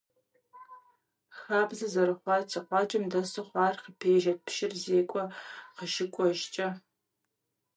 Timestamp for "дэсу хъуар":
3.11-3.75